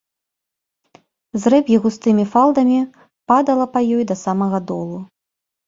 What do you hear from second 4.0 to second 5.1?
ёй да самага долу.